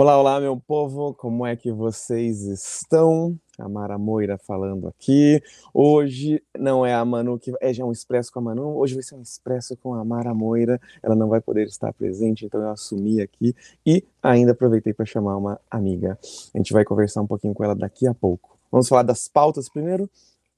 [0.00, 3.38] Olá, olá, meu povo, como é que vocês estão?
[3.58, 5.42] A Mara Moira falando aqui.
[5.74, 9.02] Hoje não é a Manu que é já um expresso com a Manu, hoje vai
[9.02, 10.80] ser um expresso com a Mara Moira.
[11.02, 13.54] Ela não vai poder estar presente, então eu assumi aqui
[13.84, 16.18] e ainda aproveitei para chamar uma amiga.
[16.54, 18.58] A gente vai conversar um pouquinho com ela daqui a pouco.
[18.72, 20.08] Vamos falar das pautas primeiro.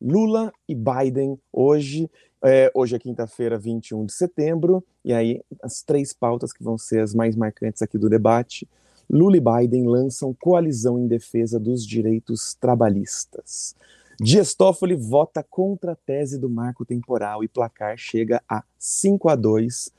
[0.00, 2.09] Lula e Biden hoje.
[2.45, 7.00] É, hoje é quinta-feira, 21 de setembro, e aí as três pautas que vão ser
[7.00, 8.68] as mais marcantes aqui do debate.
[9.12, 13.76] Lula e Biden lançam coalizão em defesa dos direitos trabalhistas.
[14.18, 19.36] Dias Toffoli vota contra a tese do marco temporal e placar chega a 5 a
[19.36, 19.90] 2.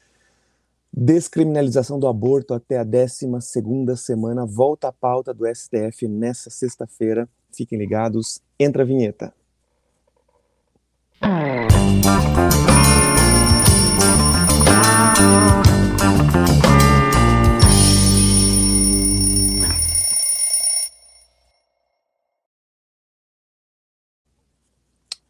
[0.91, 3.27] Descriminalização do aborto até a 12
[3.97, 7.29] semana volta à pauta do STF nessa sexta-feira.
[7.51, 8.41] Fiquem ligados.
[8.59, 9.33] Entra a vinheta.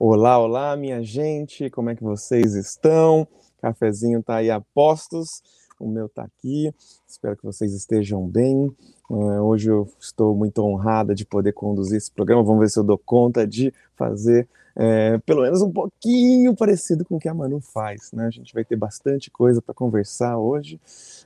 [0.05, 3.25] Olá, olá, minha gente, como é que vocês estão?
[3.61, 5.41] Cafezinho tá aí a postos,
[5.79, 6.75] o meu tá aqui,
[7.07, 8.69] espero que vocês estejam bem.
[9.09, 12.83] Uh, hoje eu estou muito honrada de poder conduzir esse programa, vamos ver se eu
[12.83, 17.61] dou conta de fazer é, pelo menos um pouquinho parecido com o que a Manu
[17.61, 18.25] faz, né?
[18.25, 20.81] A gente vai ter bastante coisa para conversar hoje.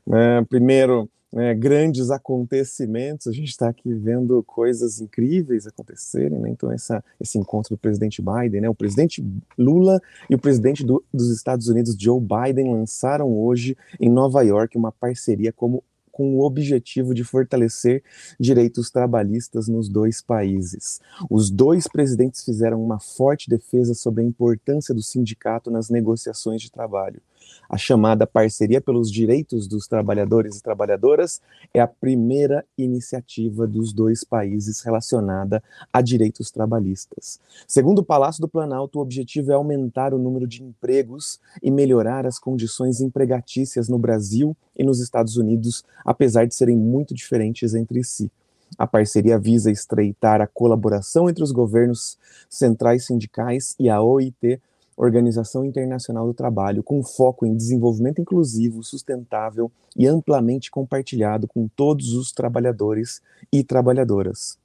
[0.06, 0.46] Né?
[0.48, 3.28] Primeiro, né, grandes acontecimentos.
[3.28, 6.50] A gente está aqui vendo coisas incríveis acontecerem, né?
[6.50, 8.70] Então, essa, esse encontro do presidente Biden, né?
[8.70, 9.24] O presidente
[9.58, 14.78] Lula e o presidente do, dos Estados Unidos, Joe Biden, lançaram hoje em Nova York
[14.78, 15.84] uma parceria como
[16.18, 18.04] com o objetivo de fortalecer
[18.40, 21.00] direitos trabalhistas nos dois países.
[21.30, 26.72] Os dois presidentes fizeram uma forte defesa sobre a importância do sindicato nas negociações de
[26.72, 27.22] trabalho.
[27.70, 31.42] A chamada Parceria pelos Direitos dos Trabalhadores e Trabalhadoras
[31.74, 37.40] é a primeira iniciativa dos dois países relacionada a direitos trabalhistas.
[37.68, 42.26] Segundo o Palácio do Planalto, o objetivo é aumentar o número de empregos e melhorar
[42.26, 48.04] as condições empregatícias no Brasil e nos Estados Unidos, apesar de serem muito diferentes entre
[48.04, 48.32] si.
[48.78, 52.18] A parceria visa estreitar a colaboração entre os governos
[52.50, 54.60] centrais sindicais e a OIT
[54.98, 62.14] Organização Internacional do Trabalho, com foco em desenvolvimento inclusivo, sustentável e amplamente compartilhado com todos
[62.14, 63.22] os trabalhadores
[63.54, 64.58] e trabalhadoras.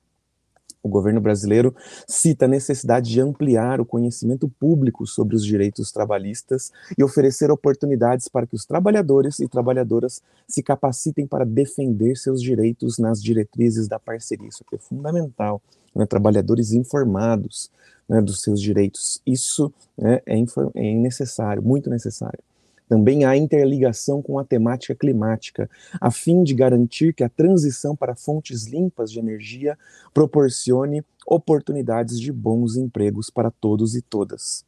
[0.82, 1.72] O governo brasileiro
[2.09, 8.26] cita a necessidade de ampliar o conhecimento público sobre os direitos trabalhistas e oferecer oportunidades
[8.26, 14.00] para que os trabalhadores e trabalhadoras se capacitem para defender seus direitos nas diretrizes da
[14.00, 14.49] parceria.
[14.49, 15.62] Isso aqui é fundamental.
[15.94, 16.04] Né?
[16.04, 17.70] Trabalhadores informados,
[18.12, 19.23] né, dos seus direitos.
[19.27, 20.39] Isso né, é,
[20.75, 22.39] é necessário, muito necessário.
[22.87, 28.15] Também há interligação com a temática climática, a fim de garantir que a transição para
[28.15, 29.78] fontes limpas de energia
[30.12, 34.62] proporcione oportunidades de bons empregos para todos e todas.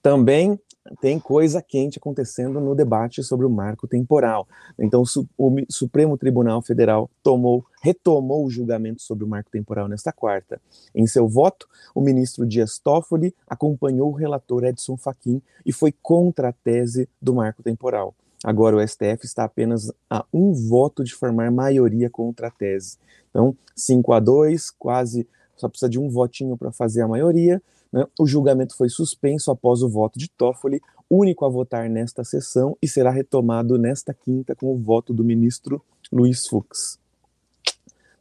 [0.00, 0.58] Também
[1.00, 4.46] tem coisa quente acontecendo no debate sobre o marco temporal.
[4.78, 5.02] Então,
[5.36, 10.60] o Supremo Tribunal Federal tomou, retomou o julgamento sobre o marco temporal nesta quarta.
[10.94, 16.48] Em seu voto, o ministro Dias Toffoli acompanhou o relator Edson Fachin e foi contra
[16.48, 18.14] a tese do marco temporal.
[18.44, 22.98] Agora, o STF está apenas a um voto de formar maioria contra a tese.
[23.30, 25.26] Então, 5 a 2, quase
[25.56, 27.62] só precisa de um votinho para fazer a maioria.
[27.92, 28.04] Né?
[28.18, 32.88] O julgamento foi suspenso após o voto de Toffoli, único a votar nesta sessão, e
[32.88, 35.82] será retomado nesta quinta com o voto do ministro
[36.12, 36.98] Luiz Fux.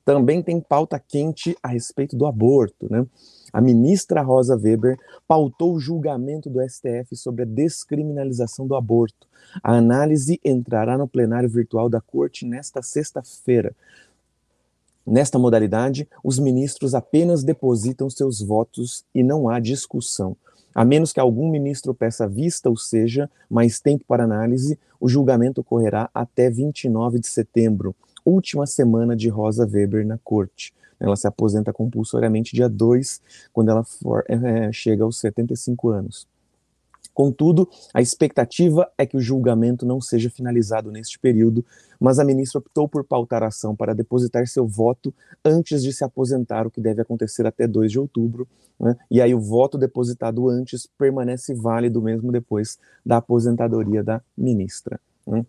[0.06, 2.88] Também tem pauta quente a respeito do aborto.
[2.90, 3.06] Né?
[3.52, 9.28] A ministra Rosa Weber pautou o julgamento do STF sobre a descriminalização do aborto.
[9.64, 13.76] A análise entrará no plenário virtual da Corte nesta sexta-feira.
[15.06, 20.36] Nesta modalidade, os ministros apenas depositam seus votos e não há discussão.
[20.74, 25.62] A menos que algum ministro peça vista, ou seja, mais tempo para análise, o julgamento
[25.62, 27.96] ocorrerá até 29 de setembro,
[28.26, 30.74] última semana de Rosa Weber na corte.
[31.00, 33.22] Ela se aposenta compulsoriamente dia 2,
[33.54, 36.28] quando ela for, é, chega aos 75 anos.
[37.16, 41.64] Contudo, a expectativa é que o julgamento não seja finalizado neste período,
[41.98, 45.14] mas a ministra optou por pautar a ação para depositar seu voto
[45.44, 48.46] antes de se aposentar, o que deve acontecer até 2 de outubro.
[48.78, 48.98] Né?
[49.10, 55.00] E aí o voto depositado antes permanece válido mesmo depois da aposentadoria da ministra.
[55.26, 55.46] Né?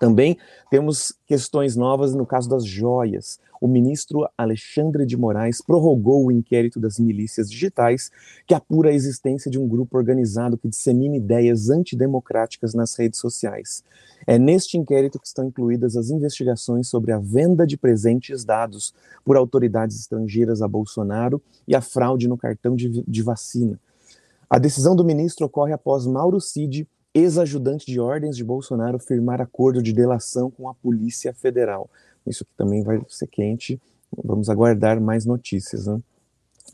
[0.00, 0.38] Também
[0.70, 3.38] temos questões novas no caso das joias.
[3.60, 8.10] O ministro Alexandre de Moraes prorrogou o inquérito das milícias digitais,
[8.46, 13.84] que apura a existência de um grupo organizado que dissemina ideias antidemocráticas nas redes sociais.
[14.26, 19.36] É neste inquérito que estão incluídas as investigações sobre a venda de presentes dados por
[19.36, 23.78] autoridades estrangeiras a Bolsonaro e a fraude no cartão de, de vacina.
[24.48, 29.82] A decisão do ministro ocorre após Mauro Cid, ex-ajudante de ordens de Bolsonaro, firmar acordo
[29.82, 31.90] de delação com a Polícia Federal.
[32.26, 33.80] Isso também vai ser quente.
[34.24, 35.86] Vamos aguardar mais notícias.
[35.86, 36.00] Né?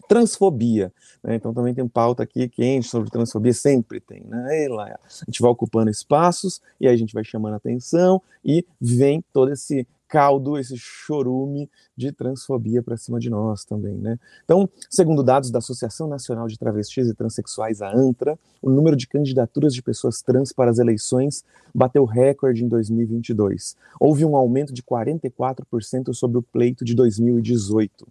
[0.08, 0.92] transfobia.
[1.22, 1.36] Né?
[1.36, 4.24] Então também tem pauta aqui quente sobre transfobia, sempre tem.
[4.24, 4.66] Né?
[4.68, 9.52] a gente vai ocupando espaços e aí a gente vai chamando atenção e vem todo
[9.52, 14.18] esse caldo, esse chorume de transfobia para cima de nós também, né?
[14.44, 19.06] Então, segundo dados da Associação Nacional de Travestis e Transsexuais, a ANTRA, o número de
[19.06, 21.44] candidaturas de pessoas trans para as eleições
[21.74, 23.76] bateu recorde em 2022.
[24.00, 28.06] Houve um aumento de 44% sobre o pleito de 2018.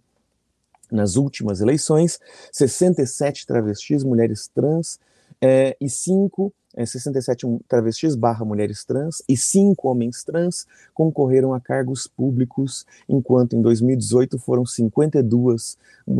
[0.90, 2.20] Nas últimas eleições,
[2.52, 5.00] 67 travestis, mulheres trans
[5.40, 11.60] é, e 5, é, 67 travestis barra mulheres trans e 5 homens trans concorreram a
[11.60, 15.76] cargos públicos, enquanto em 2018 foram 52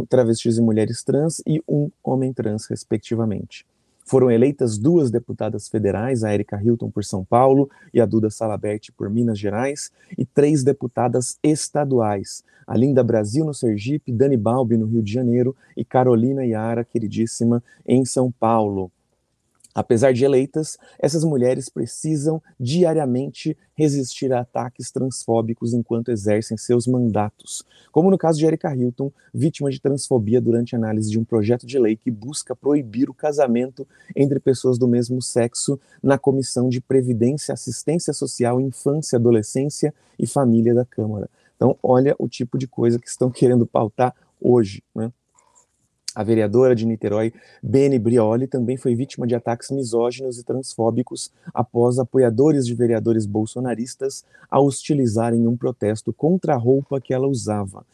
[0.08, 3.66] travestis e mulheres trans e um homem trans, respectivamente.
[4.08, 8.92] Foram eleitas duas deputadas federais, a Erika Hilton por São Paulo e a Duda Salabert
[8.96, 14.86] por Minas Gerais, e três deputadas estaduais, a Linda Brasil no Sergipe, Dani Balbi no
[14.86, 18.92] Rio de Janeiro e Carolina Yara, queridíssima, em São Paulo.
[19.76, 27.62] Apesar de eleitas, essas mulheres precisam diariamente resistir a ataques transfóbicos enquanto exercem seus mandatos,
[27.92, 31.66] como no caso de Erika Hilton, vítima de transfobia durante a análise de um projeto
[31.66, 33.86] de lei que busca proibir o casamento
[34.16, 40.72] entre pessoas do mesmo sexo na Comissão de Previdência, Assistência Social, Infância, Adolescência e Família
[40.72, 41.28] da Câmara.
[41.54, 45.12] Então, olha o tipo de coisa que estão querendo pautar hoje, né?
[46.16, 47.30] A vereadora de Niterói,
[47.62, 54.24] Beni Brioli, também foi vítima de ataques misóginos e transfóbicos após apoiadores de vereadores bolsonaristas
[54.50, 57.84] a hostilizarem um protesto contra a roupa que ela usava.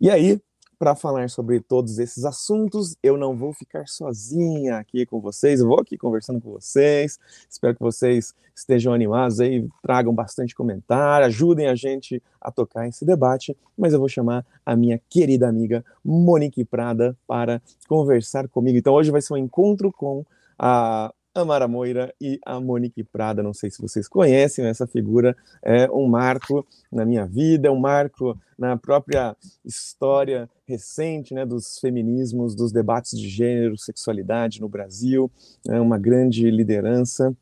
[0.00, 0.40] E aí,
[0.80, 2.96] para falar sobre todos esses assuntos.
[3.02, 7.18] Eu não vou ficar sozinha aqui com vocês, eu vou aqui conversando com vocês.
[7.50, 13.04] Espero que vocês estejam animados aí, tragam bastante comentário, ajudem a gente a tocar esse
[13.04, 13.54] debate.
[13.76, 18.78] Mas eu vou chamar a minha querida amiga Monique Prada para conversar comigo.
[18.78, 20.24] Então hoje vai ser um encontro com
[20.58, 23.42] a Amara Moira e a Monique Prada.
[23.42, 27.78] Não sei se vocês conhecem, essa figura é um marco na minha vida, é um
[27.78, 35.30] marco na própria história recente né, dos feminismos, dos debates de gênero, sexualidade no Brasil.
[35.68, 37.34] É uma grande liderança.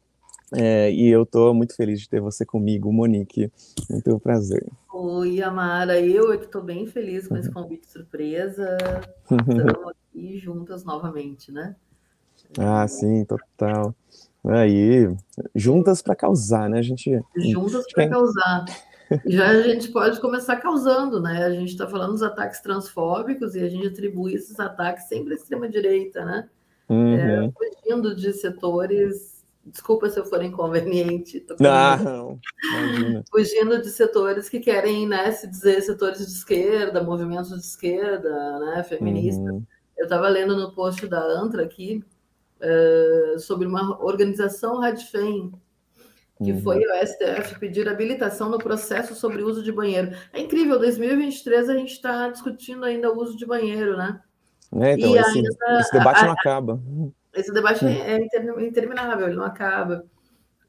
[0.55, 3.51] É, e eu estou muito feliz de ter você comigo, Monique.
[3.91, 4.67] Muito prazer.
[4.93, 6.01] Oi, Amara.
[6.01, 8.77] Eu é que estou bem feliz com esse convite surpresa.
[9.31, 11.75] Estamos aqui juntas novamente, né?
[12.57, 13.95] Ah, sim, total.
[14.45, 15.09] Aí,
[15.55, 16.79] juntas para causar, né?
[16.79, 17.21] A gente.
[17.37, 18.65] Juntas para causar.
[19.27, 21.45] Já a gente pode começar causando, né?
[21.45, 25.37] A gente está falando dos ataques transfóbicos e a gente atribui esses ataques sempre à
[25.37, 26.49] extrema-direita, né?
[26.89, 27.15] Uhum.
[27.15, 29.39] É, fugindo de setores.
[29.65, 31.45] Desculpa se eu for inconveniente.
[31.61, 32.39] Não,
[33.31, 38.83] fugindo de setores que querem né, se dizer setores de esquerda, movimentos de esquerda, né,
[38.83, 39.45] feministas.
[39.45, 39.63] Uhum.
[39.99, 42.03] Eu estava lendo no post da ANTRA aqui,
[42.61, 45.53] uh, sobre uma organização Radfem,
[46.43, 46.63] que uhum.
[46.63, 50.13] foi o STF pedir habilitação no processo sobre uso de banheiro.
[50.33, 54.21] É incrível, 2023 a gente está discutindo ainda o uso de banheiro, né?
[54.77, 55.49] É, então, esse, ainda,
[55.81, 56.81] esse, debate a, não acaba.
[57.35, 57.89] Esse debate hum.
[57.89, 58.19] é
[58.65, 60.05] interminável, ele não acaba.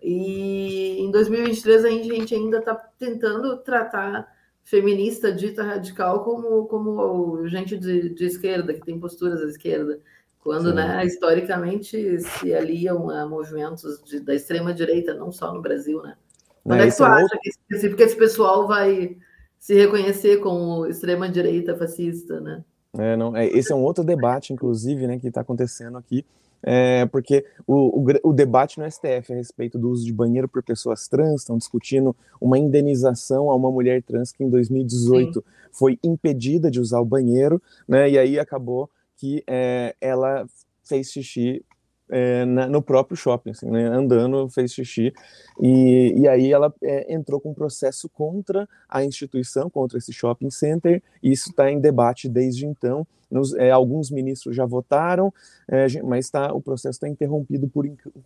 [0.01, 4.27] E em 2023 a gente ainda está tentando tratar
[4.63, 9.99] feminista dita radical como, como gente de, de esquerda, que tem posturas à esquerda
[10.43, 16.01] quando né, historicamente se aliam a movimentos de, da extrema-direita, não só no Brasil.
[16.01, 16.15] Né?
[16.63, 17.39] Quando é, é que tu acha outro...
[17.39, 19.17] que, esse, que esse pessoal vai
[19.59, 22.39] se reconhecer como extrema-direita fascista?
[22.39, 22.63] Né?
[22.97, 26.25] É, não, é, esse é um outro debate, inclusive, né, que está acontecendo aqui,
[26.63, 30.61] é, porque o, o, o, debate no STF a respeito do uso de banheiro por
[30.61, 35.45] pessoas trans estão discutindo uma indenização a uma mulher trans que em 2018 Sim.
[35.71, 38.89] foi impedida de usar o banheiro, né, e aí acabou
[39.19, 40.47] que é, ela
[40.83, 41.63] fez xixi
[42.09, 45.13] é, na, no próprio shopping, assim, né, andando, fez xixi,
[45.61, 50.49] e, e aí ela é, entrou com um processo contra a instituição, contra esse shopping
[50.49, 53.05] center, e isso está em debate desde então.
[53.29, 55.31] Nos, é, alguns ministros já votaram,
[55.67, 57.85] é, mas tá, o processo está interrompido por,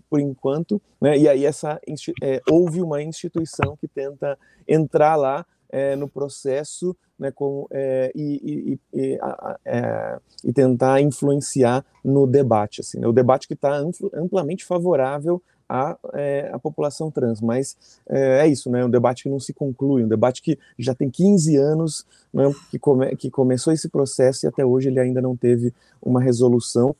[0.10, 1.82] por enquanto, né, e aí essa,
[2.22, 7.34] é, houve uma instituição que tenta entrar lá é, no processo né,
[7.72, 9.20] é, e, e, e,
[9.66, 12.82] é, e, tentar influenciar no debate.
[12.82, 17.42] Assim, né, o debate que está amplamente favorável a, é, a população trans.
[17.42, 17.76] Mas
[18.08, 18.86] é, é, isso, né?
[18.86, 22.78] Um debate que não se conclui, um debate que já tem 15 anos né, que,
[22.78, 26.96] come, que começou esse processo e até hoje ele ainda não teve uma resolução.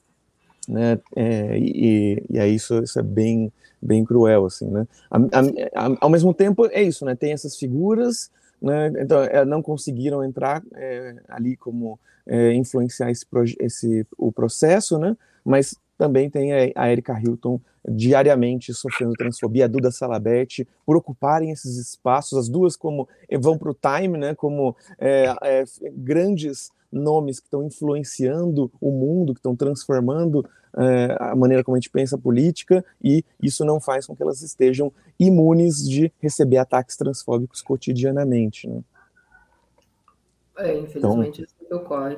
[0.68, 4.88] Né, é, e, e aí isso, isso é bem, bem cruel, assim, né?
[5.12, 7.14] A, a, a, ao mesmo tempo, é isso, né?
[7.14, 8.32] Tem essas figuras,
[8.64, 8.94] né?
[8.98, 13.26] Então, é, não conseguiram entrar é, ali como é, influenciar esse,
[13.60, 15.18] esse, o processo, né?
[15.44, 21.52] Mas também tem a, a Erika Hilton diariamente sofrendo transfobia, a Duda Salabert, por ocuparem
[21.52, 24.34] esses espaços, as duas como vão para o Time, né?
[24.34, 30.46] Como é, é, grandes nomes que estão influenciando o mundo, que estão transformando
[30.78, 34.24] é, a maneira como a gente pensa a política, e isso não faz com que
[34.24, 38.68] elas estejam imunes de receber ataques transfóbicos cotidianamente.
[38.68, 38.82] Né?
[40.58, 42.18] É, infelizmente então, isso que ocorre.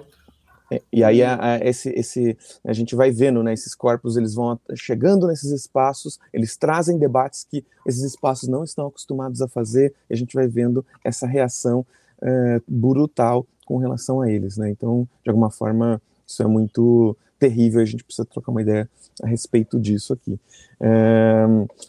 [0.72, 4.34] É, e aí a, a, esse, esse, a gente vai vendo, né, esses corpos eles
[4.34, 9.94] vão chegando nesses espaços, eles trazem debates que esses espaços não estão acostumados a fazer,
[10.10, 11.86] e a gente vai vendo essa reação
[12.22, 14.70] é, brutal com relação a eles, né?
[14.70, 18.90] Então, de alguma forma, isso é muito terrível, a gente precisa trocar uma ideia
[19.22, 20.40] a respeito disso aqui.
[20.80, 21.46] É,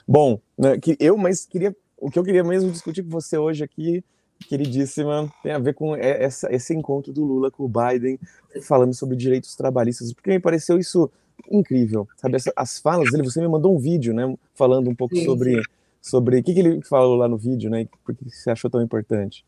[0.07, 3.63] bom, né, que eu, mas queria, o que eu queria mesmo discutir com você hoje
[3.63, 4.05] aqui,
[4.49, 8.19] queridíssima, tem a ver com essa, esse encontro do Lula com o Biden,
[8.63, 11.11] falando sobre direitos trabalhistas, porque me pareceu isso
[11.51, 12.37] incrível, sabe?
[12.37, 15.63] Essa, as falas dele, você me mandou um vídeo, né, falando um pouco sim, sobre,
[16.03, 19.45] sobre o que, que ele falou lá no vídeo, né, porque você achou tão importante.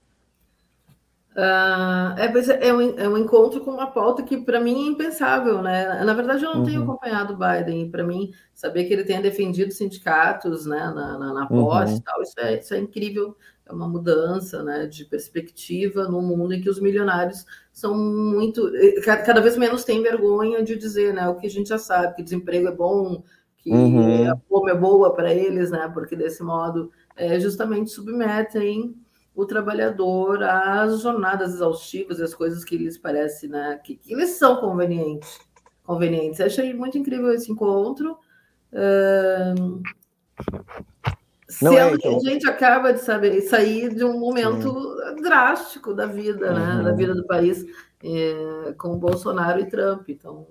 [1.38, 5.62] Uh, é, é, um, é um encontro com uma pauta que para mim é impensável,
[5.62, 6.02] né?
[6.02, 6.66] Na verdade, eu não uhum.
[6.66, 11.32] tenho acompanhado o Biden, para mim, saber que ele tenha defendido sindicatos né, na, na,
[11.32, 11.98] na posse uhum.
[11.98, 16.54] e tal, isso é, isso é incrível, é uma mudança né, de perspectiva no mundo
[16.54, 18.72] em que os milionários são muito.
[19.24, 22.22] cada vez menos têm vergonha de dizer né, o que a gente já sabe, que
[22.24, 23.22] desemprego é bom,
[23.58, 24.28] que uhum.
[24.28, 25.88] a fome é boa para eles, né?
[25.94, 28.96] Porque desse modo é, justamente submetem
[29.38, 34.56] o trabalhador às jornadas exaustivas, as coisas que lhes parece, né, que, que lhes são
[34.56, 35.38] convenientes.
[35.84, 36.40] convenientes.
[36.40, 38.18] Eu achei muito incrível esse encontro.
[38.72, 39.80] Uh,
[41.62, 42.18] Não sendo é, então...
[42.18, 45.22] que a gente acaba de saber sair de um momento Sim.
[45.22, 46.82] drástico da vida, né, uhum.
[46.82, 47.64] da vida do país,
[48.02, 50.08] é, com Bolsonaro e Trump.
[50.08, 50.48] Então,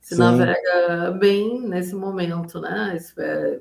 [0.00, 0.20] se Sim.
[0.20, 2.96] navega bem nesse momento, né?
[2.96, 3.60] Isso é,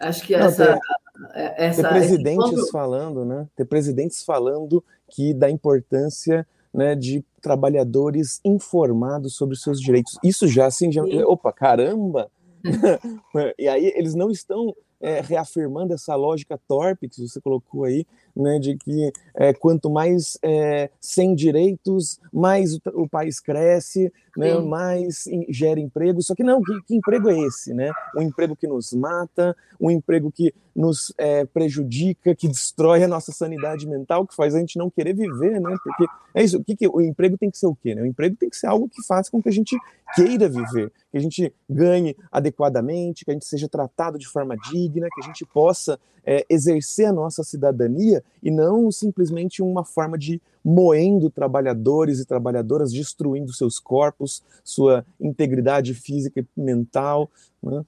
[0.00, 0.66] acho que essa.
[0.66, 1.01] Não, é,
[1.34, 3.46] essa, ter presidentes falando, né?
[3.54, 10.18] Ter presidentes falando que da importância né, de trabalhadores informados sobre os seus direitos.
[10.24, 12.30] Isso já assim, já, opa, caramba!
[13.58, 18.58] e aí eles não estão é, reafirmando essa lógica torpe que você colocou aí, né,
[18.58, 25.26] de que é, quanto mais é, sem direitos, mais o, o país cresce, né, mais
[25.26, 26.22] in, gera emprego.
[26.22, 27.74] Só que não, que, que, emprego é esse?
[27.74, 27.90] Né?
[28.16, 33.32] Um emprego que nos mata, um emprego que nos é, prejudica, que destrói a nossa
[33.32, 35.76] sanidade mental, que faz a gente não querer viver, né?
[35.82, 37.94] Porque é isso, o, que, que o emprego tem que ser o quê?
[37.94, 38.02] Né?
[38.02, 39.76] O emprego tem que ser algo que faça com que a gente
[40.14, 45.08] queira viver, que a gente ganhe adequadamente, que a gente seja tratado de forma digna,
[45.12, 50.40] que a gente possa é, exercer a nossa cidadania e não simplesmente uma forma de
[50.64, 57.30] moendo trabalhadores e trabalhadoras, destruindo seus corpos, sua integridade física e mental.
[57.62, 57.84] Né?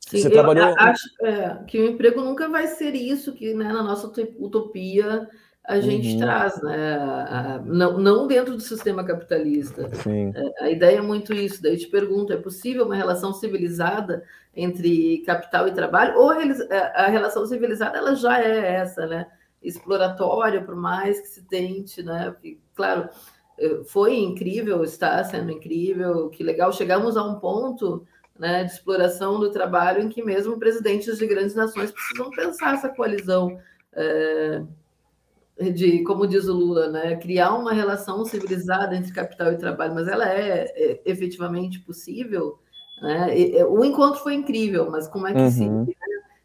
[0.00, 0.74] Sim, Você trabalhou...
[0.78, 4.06] acho é, que o emprego nunca vai ser isso que né, na nossa
[4.38, 5.28] utopia
[5.64, 6.18] a gente uhum.
[6.18, 7.62] traz, né?
[7.64, 9.88] Não, não dentro do sistema capitalista.
[10.34, 11.62] É, a ideia é muito isso.
[11.62, 16.18] Daí eu te pergunto: é possível uma relação civilizada entre capital e trabalho?
[16.18, 19.26] Ou a relação civilizada ela já é essa, né?
[19.62, 22.32] Exploratória, por mais que se tente, né?
[22.32, 23.08] Porque, claro,
[23.56, 26.72] é, foi incrível, está sendo incrível, que legal.
[26.72, 28.04] Chegamos a um ponto
[28.36, 32.88] né, de exploração do trabalho em que mesmo presidentes de grandes nações precisam pensar essa
[32.88, 33.60] coalizão.
[33.92, 34.62] É,
[35.60, 40.08] de, como diz o Lula, né, criar uma relação civilizada entre capital e trabalho, mas
[40.08, 42.58] ela é, é efetivamente possível.
[43.00, 43.38] Né?
[43.38, 45.50] E, o encontro foi incrível, mas como é que uhum.
[45.50, 45.86] se né?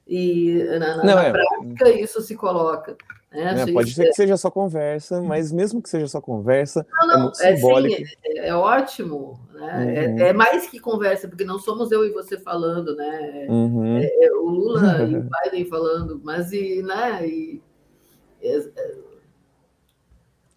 [0.08, 1.32] e na, na, Não, na é...
[1.32, 2.98] prática isso se coloca?
[3.32, 3.62] Né?
[3.62, 7.16] É, pode ser que seja só conversa, mas mesmo que seja só conversa, não, não,
[7.16, 7.98] é muito simbólico.
[7.98, 9.96] Sim, é, é, ótimo, né?
[9.96, 10.20] É, uhum.
[10.20, 13.46] É, mais que conversa, porque não somos eu e você falando, né?
[13.50, 14.00] Uhum.
[14.42, 17.28] o Lula e o Biden falando, mas e, né?
[17.28, 17.62] E,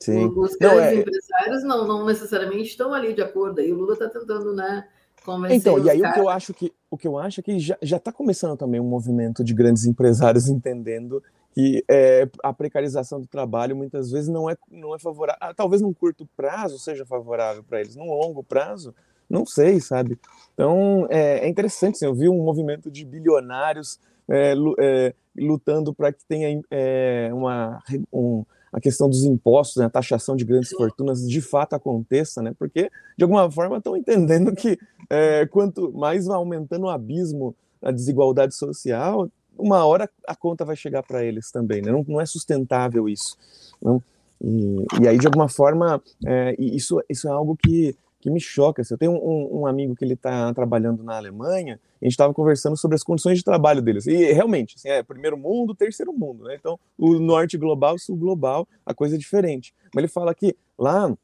[0.00, 0.28] Sim.
[0.28, 0.94] Os grandes não, é...
[0.94, 3.60] empresários não, não necessariamente estão ali de acordo.
[3.60, 4.88] Aí o Lula está tentando, né?
[5.24, 6.12] Convencer então, e aí caras.
[6.12, 8.80] o que eu acho que o que eu acho é que já está começando também
[8.80, 11.22] um movimento de grandes empresários entendendo
[11.52, 15.82] que é, a precarização do trabalho muitas vezes não é, não é favorável, ah, talvez
[15.82, 18.94] num curto prazo seja favorável para eles, num longo prazo
[19.28, 20.18] Não sei, sabe?
[20.54, 23.98] Então, é, é interessante, assim, eu vi um movimento de bilionários
[24.30, 27.82] é, é, lutando para que tenha é, uma,
[28.12, 32.54] um, a questão dos impostos, né, a taxação de grandes fortunas de fato aconteça, né?
[32.58, 37.90] Porque, de alguma forma, estão entendendo que é, quanto mais vai aumentando o abismo, a
[37.90, 41.90] desigualdade social, uma hora a conta vai chegar para eles também, né?
[41.90, 43.36] Não, não, é sustentável isso.
[43.82, 44.02] Não?
[44.42, 48.82] E, e aí, de alguma forma, é, isso, isso é algo que que me choca.
[48.82, 52.32] Assim, eu tenho um, um amigo que ele está trabalhando na Alemanha, a gente estava
[52.32, 54.06] conversando sobre as condições de trabalho deles.
[54.06, 56.56] E realmente, assim, é primeiro mundo, terceiro mundo, né?
[56.58, 59.74] Então, o norte global, sul global, a coisa é diferente.
[59.94, 61.14] Mas ele fala que lá,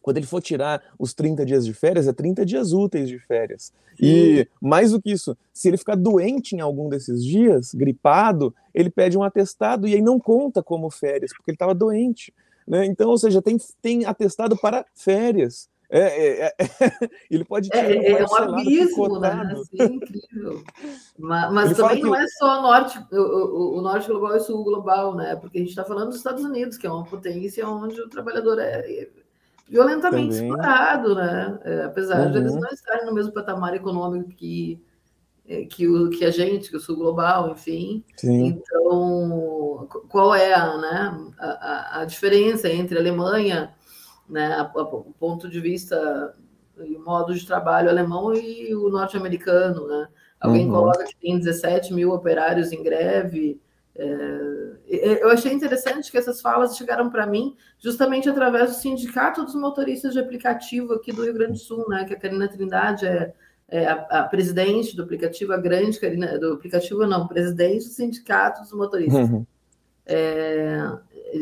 [0.00, 3.72] quando ele for tirar os 30 dias de férias, é 30 dias úteis de férias.
[4.00, 8.90] E mais do que isso, se ele ficar doente em algum desses dias, gripado, ele
[8.90, 12.32] pede um atestado e aí não conta como férias, porque ele estava doente.
[12.66, 12.84] Né?
[12.86, 15.68] Então, ou seja, tem, tem atestado para férias.
[15.90, 16.54] É, é, é,
[17.30, 19.52] ele pode ter é, um, é um abismo, né?
[19.52, 20.62] Assim, incrível.
[21.18, 22.18] Mas, mas também não que...
[22.18, 25.36] é só norte, o, o, norte global e o sul global, né?
[25.36, 28.58] Porque a gente está falando dos Estados Unidos, que é uma potência onde o trabalhador
[28.58, 29.08] é
[29.66, 30.50] violentamente também.
[30.50, 31.58] explorado, né?
[31.64, 32.32] É, apesar uhum.
[32.32, 32.60] de eles uhum.
[32.60, 34.82] não estarem no mesmo patamar econômico que
[35.48, 38.04] é, que, o, que a gente, que o sul global, enfim.
[38.16, 38.48] Sim.
[38.48, 43.74] Então, qual é a, né, a, a diferença entre a Alemanha
[44.28, 46.34] né, o ponto de vista
[46.78, 50.08] e o modo de trabalho alemão e o norte-americano, né?
[50.40, 50.72] Alguém uhum.
[50.72, 53.60] coloca que tem 17 mil operários em greve.
[53.96, 59.56] É, eu achei interessante que essas falas chegaram para mim justamente através do Sindicato dos
[59.56, 62.04] Motoristas de Aplicativo aqui do Rio Grande do Sul, né?
[62.04, 63.34] Que a Karina Trindade é,
[63.68, 68.62] é a, a, presidente do aplicativo, a grande Karina, do aplicativo, não, presidente do Sindicato
[68.62, 69.28] dos Motoristas.
[69.28, 69.44] Uhum.
[70.08, 70.90] É,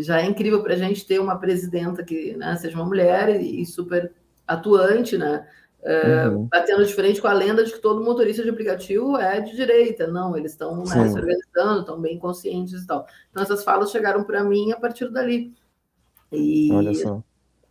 [0.00, 3.62] já é incrível para a gente ter uma presidenta que né, seja uma mulher e,
[3.62, 4.12] e super
[4.46, 5.46] atuante, né?
[5.82, 6.48] É, uhum.
[6.50, 10.08] Batendo de frente com a lenda de que todo motorista de aplicativo é de direita.
[10.08, 13.06] Não, eles estão né, se organizando, estão bem conscientes e tal.
[13.30, 15.54] Então, essas falas chegaram para mim a partir dali.
[16.32, 17.22] E, Olha só.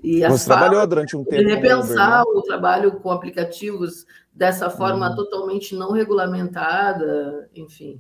[0.02, 1.44] E Você trabalhou durante um tempo.
[1.44, 2.40] De repensar Uber, né?
[2.40, 5.16] o trabalho com aplicativos dessa forma uhum.
[5.16, 8.00] totalmente não regulamentada, enfim.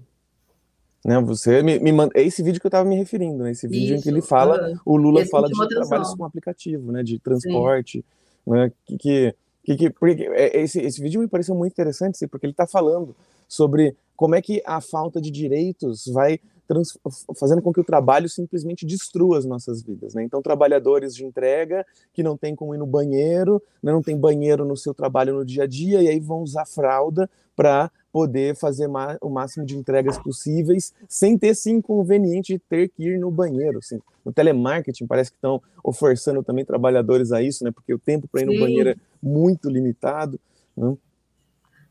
[1.05, 3.51] Né, você me, me manda, é esse vídeo que eu estava me referindo, né?
[3.51, 7.03] Esse vídeo Isso, em que ele fala, o Lula fala de trabalhos com aplicativo, né?
[7.03, 8.03] De transporte,
[8.43, 8.51] Sim.
[8.51, 8.71] né?
[8.83, 12.53] Que, que, que, que porque é, esse, esse vídeo me pareceu muito interessante, porque ele
[12.53, 13.15] está falando
[13.47, 16.97] sobre como é que a falta de direitos vai trans,
[17.37, 20.15] fazendo com que o trabalho simplesmente destrua as nossas vidas.
[20.15, 20.23] Né?
[20.23, 23.91] Então, trabalhadores de entrega que não tem como ir no banheiro, né?
[23.91, 27.29] não tem banheiro no seu trabalho no dia a dia, e aí vão usar fralda
[27.55, 28.89] para poder fazer
[29.21, 33.79] o máximo de entregas possíveis sem ter esse inconveniente de ter que ir no banheiro.
[33.79, 33.99] Assim.
[34.23, 35.61] No telemarketing parece que estão
[35.93, 37.71] forçando também trabalhadores a isso, né?
[37.71, 40.39] Porque o tempo para ir no banheiro é muito limitado.
[40.77, 40.95] Né?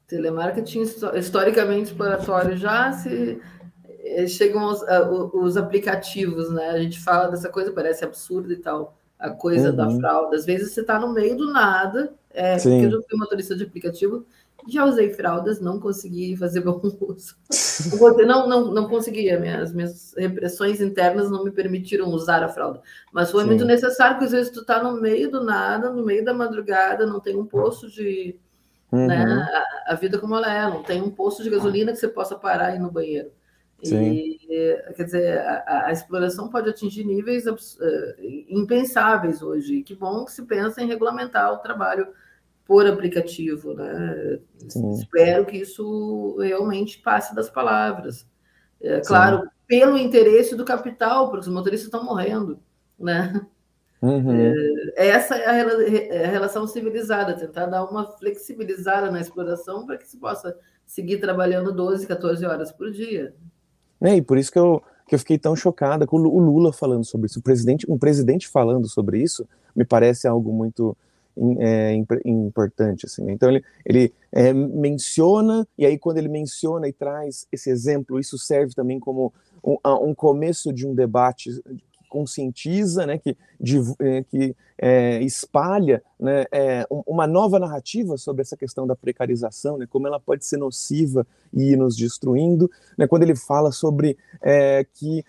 [0.06, 0.82] Telemarketing
[1.14, 3.38] historicamente exploratório já se
[4.04, 4.82] eh, chegam os,
[5.34, 6.70] os, aplicativos, né?
[6.70, 9.76] A gente fala dessa coisa, parece absurda e tal, a coisa uhum.
[9.76, 10.36] da fraude.
[10.36, 13.64] Às vezes você está no meio do nada, é, porque eu já fui motorista de
[13.64, 14.26] aplicativo,
[14.68, 17.36] já usei fraldas, não consegui fazer bom uso.
[18.26, 22.80] Não, não, não conseguia, as minhas repressões internas não me permitiram usar a fralda.
[23.12, 23.48] Mas foi Sim.
[23.48, 27.06] muito necessário, porque às vezes tu está no meio do nada, no meio da madrugada,
[27.06, 28.36] não tem um posto de.
[28.92, 29.08] Uhum.
[29.08, 32.06] Né, a, a, vida como ela é, não tem um posto de gasolina que você
[32.06, 33.30] possa parar aí no banheiro.
[33.82, 34.02] Sim.
[34.02, 34.38] E,
[34.96, 37.56] quer dizer, a, a, exploração pode atingir níveis uh,
[38.48, 39.82] impensáveis hoje.
[39.82, 42.06] Que bom que se pensa em regulamentar o trabalho
[42.66, 44.38] por aplicativo, né?
[44.68, 44.92] Sim.
[44.92, 48.26] Espero que isso realmente passe das palavras.
[48.80, 49.48] É, claro, Sim.
[49.66, 52.58] pelo interesse do capital, porque os motoristas estão morrendo,
[52.98, 53.44] né?
[54.00, 54.34] Uhum.
[54.96, 59.96] É, essa é a, é a, relação civilizada, tentar dar uma flexibilizada na exploração para
[59.96, 60.54] que se possa
[60.86, 63.34] seguir trabalhando 12, 14 horas por dia.
[64.02, 67.04] É, e por isso que eu, que eu fiquei tão chocada com o Lula falando
[67.04, 67.38] sobre isso.
[67.38, 70.94] O presidente, um presidente falando sobre isso me parece algo muito
[71.58, 71.94] é,
[72.24, 73.06] importante.
[73.06, 73.32] Assim, né?
[73.32, 78.38] Então ele, ele é, menciona, e aí quando ele menciona e traz esse exemplo, isso
[78.38, 84.22] serve também como um, um começo de um debate que conscientiza, né, que, de, é,
[84.22, 90.06] que é, espalha né, é, uma nova narrativa sobre essa questão da precarização, né, como
[90.06, 92.70] ela pode ser nociva e ir nos destruindo.
[92.96, 95.24] Né, quando ele fala sobre é, que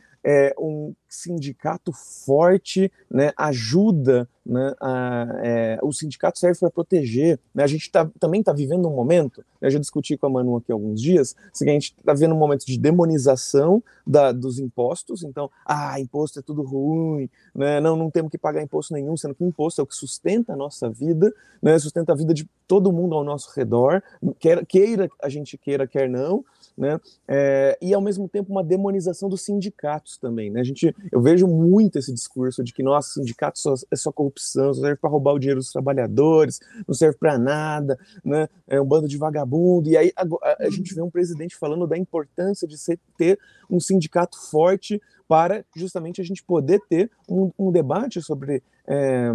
[0.59, 7.39] um sindicato forte né, ajuda né, a, é, o sindicato serve para proteger.
[7.53, 10.57] Né, a gente tá, também está vivendo um momento, eu já discuti com a Manu
[10.57, 15.23] aqui alguns dias, assim, a gente está vendo um momento de demonização da, dos impostos,
[15.23, 19.33] então, ah, imposto é tudo ruim, né, não, não temos que pagar imposto nenhum, sendo
[19.33, 22.93] que imposto é o que sustenta a nossa vida, né, sustenta a vida de todo
[22.93, 24.03] mundo ao nosso redor,
[24.39, 26.43] quer, queira a gente queira, quer não,
[26.77, 26.99] né?
[27.27, 30.59] É, e ao mesmo tempo uma demonização dos sindicatos também, né?
[30.59, 34.73] A gente, eu vejo muito esse discurso de que nossa, sindicato só, é só corrupção,
[34.73, 38.47] só serve para roubar o dinheiro dos trabalhadores, não serve para nada, né?
[38.67, 39.89] É um bando de vagabundo.
[39.89, 40.23] E aí a,
[40.59, 43.39] a, gente vê um presidente falando da importância de ser, ter
[43.69, 49.31] um sindicato forte para justamente a gente poder ter um, um debate sobre é,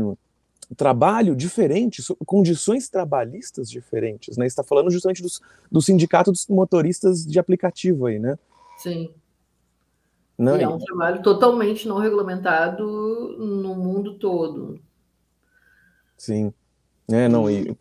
[0.77, 4.47] trabalho diferente, condições trabalhistas diferentes, né?
[4.47, 8.39] Está falando justamente dos, do sindicato dos motoristas de aplicativo aí, né?
[8.79, 9.11] Sim.
[10.41, 12.83] Não, e é um trabalho totalmente não regulamentado
[13.39, 14.81] no mundo todo.
[16.17, 16.51] Sim.
[17.13, 17.77] É, não, e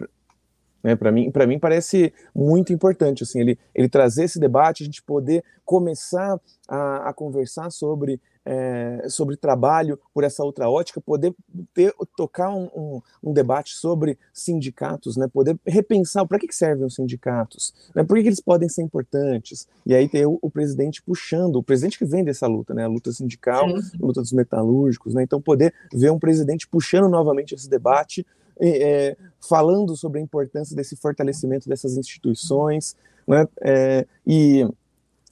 [0.83, 4.85] né, para mim, para mim parece muito importante assim ele, ele trazer esse debate, a
[4.85, 8.19] gente poder começar a, a conversar sobre
[8.49, 11.35] é, sobre trabalho por essa outra ótica, poder
[11.71, 16.83] ter, tocar um, um, um debate sobre sindicatos, né, poder repensar para que, que servem
[16.83, 20.49] os sindicatos, né, por que, que, eles podem ser importantes, e aí ter o, o,
[20.49, 24.31] presidente puxando, o presidente que vem dessa luta, né, a luta sindical, a luta dos
[24.31, 28.25] metalúrgicos, né, então poder ver um presidente puxando novamente esse debate,
[28.59, 32.95] é, falando sobre a importância desse fortalecimento dessas instituições,
[33.27, 34.67] né, é, e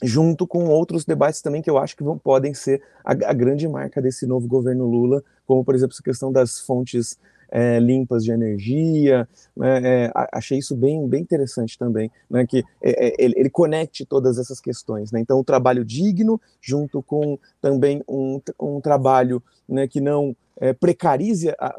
[0.03, 3.67] junto com outros debates também que eu acho que vão, podem ser a, a grande
[3.67, 7.17] marca desse novo governo Lula, como, por exemplo, essa questão das fontes
[7.49, 13.07] é, limpas de energia, né, é, achei isso bem, bem interessante também, né, que é,
[13.07, 18.03] é, ele, ele, conecte todas essas questões, né, então o trabalho digno, junto com também
[18.07, 21.75] um, um trabalho né, que não é, precarize a,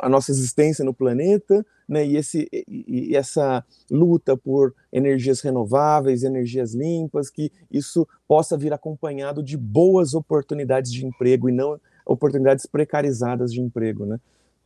[0.00, 6.72] a, nossa existência no planeta, né, e, esse, e, essa luta por energias renováveis, energias
[6.72, 13.52] limpas, que isso possa vir acompanhado de boas oportunidades de emprego e não oportunidades precarizadas
[13.52, 14.18] de emprego, né?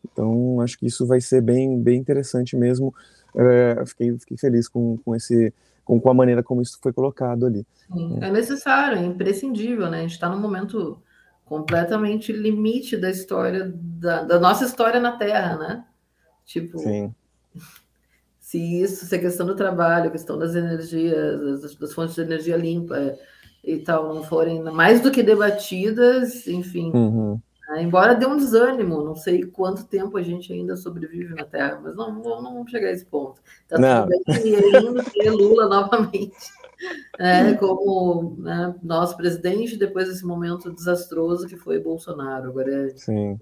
[0.05, 2.95] Então, acho que isso vai ser bem, bem interessante mesmo.
[3.37, 5.53] É, fiquei, fiquei feliz com, com esse
[5.85, 7.67] com, com a maneira como isso foi colocado ali.
[7.93, 9.99] Sim, é necessário, é imprescindível, né?
[9.99, 10.99] A gente está num momento
[11.45, 15.85] completamente limite da história, da, da, nossa história na Terra, né?
[16.47, 17.15] Tipo, Sim.
[18.41, 22.23] se isso, se a questão do trabalho, a questão das energias, das, das fontes de
[22.23, 23.15] energia limpa
[23.63, 26.91] e tal, não forem mais do que debatidas, enfim.
[26.95, 27.41] Uhum.
[27.69, 27.83] Né?
[27.83, 31.97] Embora dê um desânimo, não sei quanto tempo a gente ainda sobrevive na Terra, mas
[31.97, 33.41] não, não, não vamos chegar a esse ponto.
[33.69, 34.07] Tá não.
[34.07, 36.37] tudo bem e é lindo ter Lula novamente
[37.19, 42.49] é, como né, nosso presidente depois desse momento desastroso que foi Bolsonaro.
[42.49, 42.97] Agora é.
[42.97, 43.39] Sim.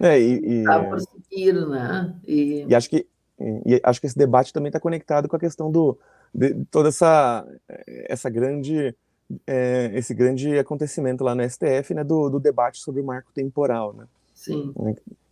[0.00, 2.14] É, e, e, tá seguir, né?
[2.26, 3.06] E, e acho que
[3.40, 5.98] e acho que esse debate também está conectado com a questão do
[6.32, 7.46] de toda essa
[7.86, 8.94] essa grande
[9.46, 13.92] é, esse grande acontecimento lá no STF, né, do, do debate sobre o marco temporal,
[13.92, 14.06] né?
[14.34, 14.72] Sim.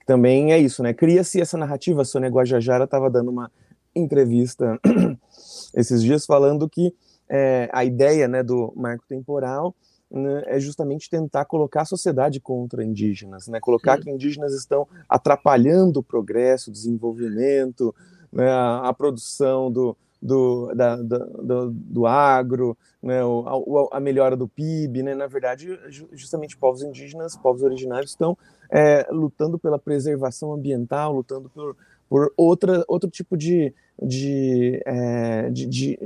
[0.07, 0.93] Também é isso, né?
[0.93, 2.03] Cria-se essa narrativa.
[2.03, 3.51] A Sônia Guajajara estava dando uma
[3.95, 4.79] entrevista
[5.75, 6.95] esses dias falando que
[7.29, 9.75] é, a ideia né, do marco temporal
[10.11, 14.03] né, é justamente tentar colocar a sociedade contra indígenas, né, colocar Sim.
[14.03, 17.95] que indígenas estão atrapalhando o progresso, o desenvolvimento,
[18.33, 24.49] né, a, a, produção do, do, da, do, do, agro, né, a, a, melhora do
[24.49, 25.79] PIB, né, na verdade,
[26.13, 28.37] justamente povos indígenas, povos originários estão
[28.71, 31.77] é, lutando pela preservação ambiental, lutando por,
[32.09, 35.99] por outra, outro tipo de, de, é, de, de,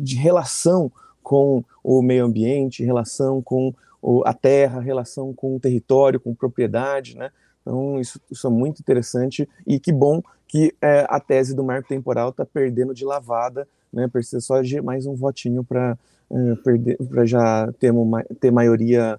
[0.00, 0.90] de, relação
[1.22, 7.16] com o meio ambiente, relação com o, a terra, relação com o território, com propriedade,
[7.16, 7.30] né?
[7.66, 11.88] Então, isso, isso é muito interessante e que bom que é, a tese do marco
[11.88, 14.06] temporal está perdendo de lavada, né?
[14.06, 15.98] Precisa só de mais um votinho para
[16.30, 19.18] é, perder, para já ter, uma, ter maioria,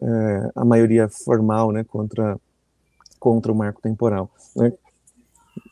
[0.00, 1.82] é, a maioria formal, né?
[1.82, 2.38] Contra,
[3.18, 4.30] contra o marco temporal.
[4.54, 4.72] Né?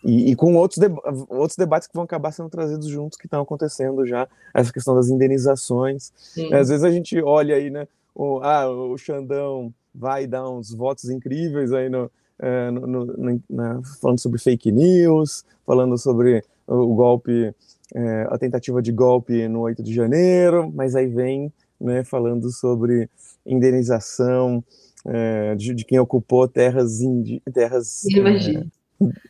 [0.05, 0.81] E, e, com outros,
[1.29, 5.09] outros debates que vão acabar sendo trazidos juntos, que estão acontecendo já, essa questão das
[5.09, 6.12] indenizações.
[6.53, 11.09] Às vezes a gente olha aí, né, o, ah, o Xandão vai dar uns votos
[11.09, 17.54] incríveis aí no, é, no, no, na, falando sobre fake news, falando sobre o golpe,
[17.94, 23.09] é, a tentativa de golpe no 8 de janeiro, mas aí vem né, falando sobre
[23.44, 24.62] indenização
[25.06, 28.66] é, de, de, quem ocupou terras, indi, terras Imagina.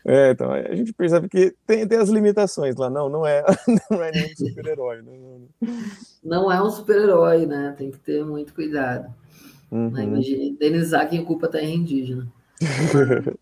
[0.05, 2.89] É, então a gente percebe que tem, tem as limitações lá.
[2.89, 3.45] Não, não é,
[3.91, 5.03] não é nenhum super-herói.
[5.03, 5.69] Não, não.
[6.23, 7.75] não, é um super-herói, né?
[7.77, 9.13] Tem que ter muito cuidado.
[9.77, 9.91] Uhum.
[9.91, 10.05] Né?
[10.05, 12.27] Imagina, indenizar quem ocupa a terra indígena.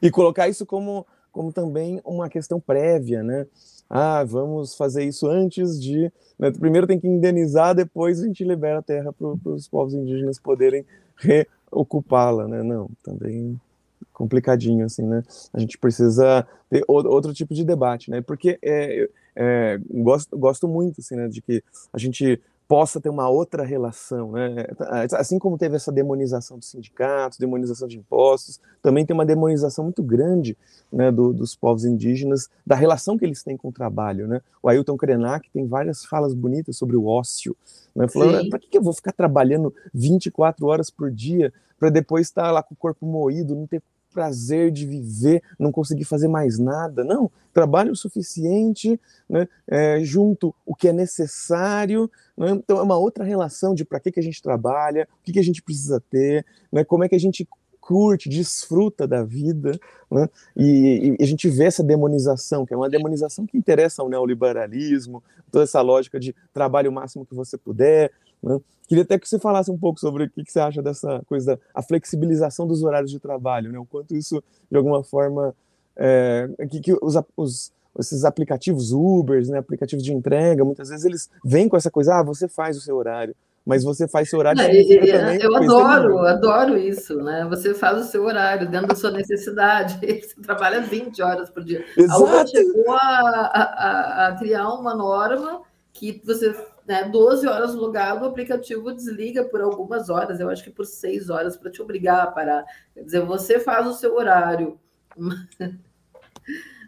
[0.00, 3.46] e colocar isso como, como também uma questão prévia, né?
[3.90, 6.10] Ah, vamos fazer isso antes de.
[6.38, 6.50] Né?
[6.52, 10.86] Primeiro tem que indenizar, depois a gente libera a terra para os povos indígenas poderem
[11.16, 12.62] reocupá-la, né?
[12.62, 13.60] Não, também
[14.12, 15.22] complicadinho, assim, né?
[15.52, 18.20] A gente precisa ter outro tipo de debate, né?
[18.20, 23.28] Porque é, é, gosto, gosto muito, assim, né, de que a gente possa ter uma
[23.28, 24.66] outra relação, né?
[25.12, 30.02] Assim como teve essa demonização dos sindicatos, demonização de impostos, também tem uma demonização muito
[30.02, 30.56] grande,
[30.90, 34.40] né, do, dos povos indígenas, da relação que eles têm com o trabalho, né?
[34.62, 37.54] O Ailton Krenak tem várias falas bonitas sobre o ócio,
[37.94, 38.08] né?
[38.08, 42.62] Falando, para que eu vou ficar trabalhando 24 horas por dia para depois estar lá
[42.62, 43.82] com o corpo moído, não ter
[44.14, 47.02] prazer de viver, não conseguir fazer mais nada.
[47.02, 48.98] Não, trabalho o suficiente,
[49.28, 52.08] né, é, junto o que é necessário.
[52.36, 55.32] Né, então, é uma outra relação de para que, que a gente trabalha, o que,
[55.32, 57.46] que a gente precisa ter, né, como é que a gente
[57.80, 59.78] curte, desfruta da vida,
[60.10, 60.26] né?
[60.56, 65.22] e, e, a gente vê essa demonização, que é uma demonização que interessa ao neoliberalismo,
[65.52, 68.10] toda essa lógica de trabalho o máximo que você puder,
[68.44, 68.60] né?
[68.86, 71.82] Queria até que você falasse um pouco sobre o que, você acha dessa coisa a
[71.82, 73.78] flexibilização dos horários de trabalho, né?
[73.78, 75.54] o quanto isso, de alguma forma,
[75.96, 81.30] é, que, que os, os, esses aplicativos Ubers, né, aplicativos de entrega, muitas vezes eles
[81.42, 84.60] vêm com essa coisa, ah, você faz o seu horário, mas você faz seu horário.
[84.60, 87.46] É, também, eu adoro, adoro isso, né?
[87.48, 89.98] Você faz o seu horário dentro da sua necessidade.
[90.04, 91.82] Você trabalha 20 horas por dia.
[91.96, 92.26] Exato.
[92.26, 95.62] A chegou a, a, a criar uma norma
[95.94, 96.52] que você
[96.86, 101.30] né, 12 horas logado, o aplicativo desliga por algumas horas, eu acho que por seis
[101.30, 102.64] horas, para te obrigar a parar.
[102.92, 104.78] Quer dizer, você faz o seu horário.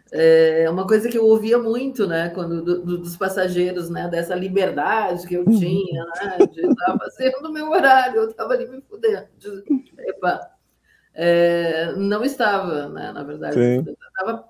[0.09, 4.33] É uma coisa que eu ouvia muito, né, quando do, do, dos passageiros, né, dessa
[4.33, 5.59] liberdade que eu uhum.
[5.59, 9.27] tinha, né, de estar fazendo o meu horário, eu estava ali me fudendo.
[9.37, 9.63] De,
[10.07, 10.49] epa,
[11.13, 14.47] é, não estava, né, na verdade, estava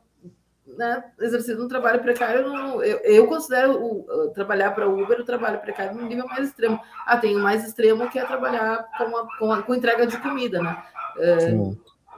[0.77, 2.45] né, exercendo um trabalho precário,
[2.83, 6.79] eu, eu considero o, trabalhar para Uber o trabalho precário no nível mais extremo.
[7.05, 10.17] Ah, tem o mais extremo que é trabalhar com, a, com, a, com entrega de
[10.17, 10.83] comida, né?
[11.19, 11.51] É,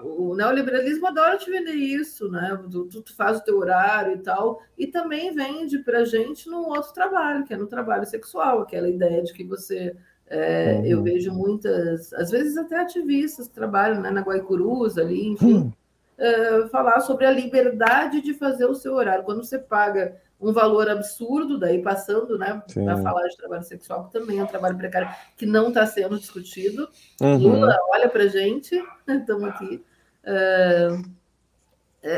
[0.01, 2.59] o neoliberalismo adora te vender isso, né?
[2.69, 6.93] Tu, tu, faz o teu horário e tal, e também vende para gente num outro
[6.93, 9.95] trabalho, que é no trabalho sexual, aquela ideia de que você
[10.31, 10.85] é, uhum.
[10.85, 15.71] Eu vejo muitas, às vezes até ativistas trabalham né, na Guaicurus ali, enfim, uhum
[16.19, 19.23] uh, falar sobre a liberdade de fazer o seu horário.
[19.23, 24.13] Quando você paga um valor absurdo, daí passando né, para falar de trabalho sexual, que
[24.13, 26.87] também é um trabalho precário que não está sendo discutido.
[27.21, 27.37] Uhum.
[27.37, 29.83] Lula, olha para gente, estamos aqui.
[30.23, 31.19] Uh,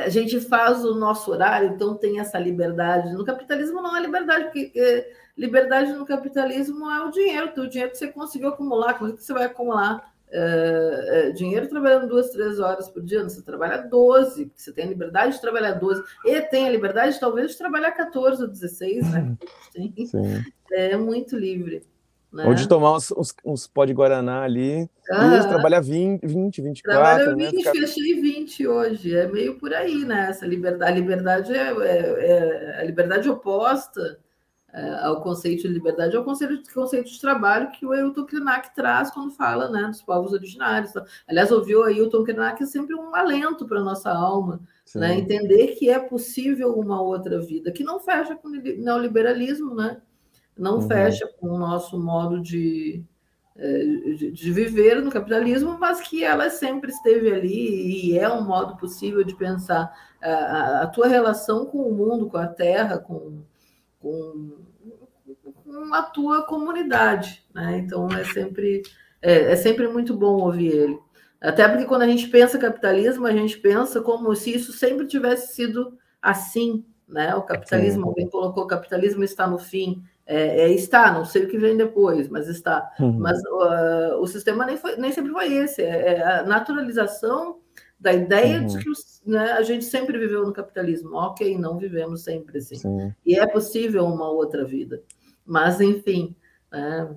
[0.06, 3.14] a gente faz o nosso horário, então tem essa liberdade.
[3.14, 7.92] No capitalismo não é liberdade, porque é, liberdade no capitalismo é o dinheiro, o dinheiro
[7.92, 12.60] que você conseguiu acumular, como é que você vai acumular uh, dinheiro trabalhando duas, três
[12.60, 16.42] horas por dia, você trabalha 12, porque você tem a liberdade de trabalhar 12, e
[16.42, 19.38] tem a liberdade, talvez, de trabalhar 14 ou 16, né?
[20.74, 21.84] É muito livre.
[22.32, 22.46] Né?
[22.46, 26.62] Ou de tomar uns, uns, uns pó de Guaraná ali, ah, e trabalhar 20, 20
[26.62, 26.82] 24.
[26.82, 27.60] Trabalha 20, né?
[27.60, 27.72] Ficar...
[27.74, 29.14] fechei 20 hoje.
[29.14, 30.30] É meio por aí, né?
[30.30, 30.92] Essa liberdade.
[30.94, 34.18] A liberdade é, é, é a liberdade oposta
[35.02, 39.32] ao conceito de liberdade, ao conceito, conceito de trabalho que o Ailton Krenak traz quando
[39.32, 40.94] fala né, dos povos originários.
[41.28, 44.62] Aliás, ouvir o Ailton Krenak é sempre um alento para a nossa alma,
[44.96, 45.18] né?
[45.18, 50.02] entender que é possível uma outra vida, que não fecha com o neoliberalismo, né?
[50.58, 50.88] não uhum.
[50.88, 53.04] fecha com o nosso modo de,
[53.58, 53.78] é,
[54.16, 58.78] de, de, viver no capitalismo, mas que ela sempre esteve ali e é um modo
[58.78, 63.42] possível de pensar a, a tua relação com o mundo, com a terra, com
[64.02, 64.58] com,
[65.64, 67.78] com a tua comunidade, né?
[67.78, 68.82] Então é sempre
[69.22, 71.00] é, é, sempre muito bom ouvir ele.
[71.40, 75.56] Até porque quando a gente pensa capitalismo, a gente pensa como se isso sempre tivesse
[75.56, 77.36] sido assim, né?
[77.36, 80.04] O capitalismo, alguém colocou, o capitalismo está no fim.
[80.26, 82.92] É, é, está, não sei o que vem depois, mas está.
[83.00, 83.20] Uhum.
[83.20, 85.82] Mas uh, o sistema nem, foi, nem sempre foi esse.
[85.82, 87.61] É, é a naturalização
[88.02, 88.66] da ideia uhum.
[88.66, 88.90] de que
[89.26, 91.16] né, a gente sempre viveu no capitalismo.
[91.16, 92.76] Ok, não vivemos sempre assim.
[92.76, 93.14] Sim.
[93.24, 95.04] E é possível uma outra vida.
[95.46, 96.36] Mas, enfim.
[96.72, 97.16] Né,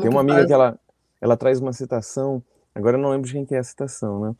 [0.00, 0.46] tem uma amiga faz...
[0.46, 0.78] que ela,
[1.20, 2.42] ela traz uma citação,
[2.74, 4.34] agora eu não lembro de quem que é a citação, né?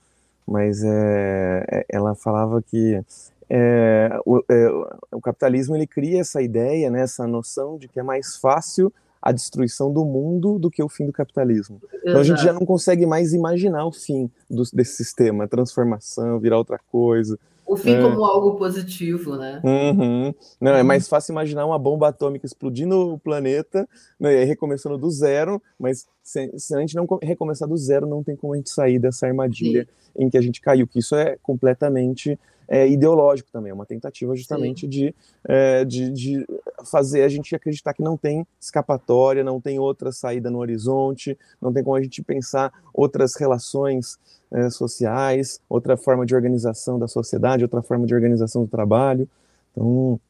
[0.46, 3.02] Mas é, é ela falava que
[3.50, 4.68] é, o, é,
[5.12, 8.92] o capitalismo ele cria essa ideia, né, essa noção de que é mais fácil
[9.24, 11.80] a destruição do mundo do que o fim do capitalismo.
[11.82, 12.02] Exato.
[12.06, 16.58] Então a gente já não consegue mais imaginar o fim do, desse sistema, transformação, virar
[16.58, 17.38] outra coisa.
[17.74, 18.00] O fim é.
[18.00, 19.60] como algo positivo, né?
[19.64, 20.32] Uhum.
[20.60, 20.87] Não, é uhum.
[20.87, 26.06] mais fácil imaginar uma bomba atômica explodindo o planeta, né, e recomeçando do zero, mas
[26.22, 29.26] se, se, a gente não recomeçar do zero, não tem como a gente sair dessa
[29.26, 30.24] armadilha Sim.
[30.24, 34.34] em que a gente caiu, que isso é completamente é, ideológico também, é uma tentativa
[34.34, 35.14] justamente de,
[35.46, 36.46] é, de, de,
[36.90, 41.72] fazer a gente acreditar que não tem escapatória, não tem outra saída no horizonte, não
[41.72, 44.18] tem como a gente pensar outras relações
[44.54, 49.28] é, sociais, outra forma de organização da sociedade, outra forma de organização do trabalho.
[49.72, 50.20] Então,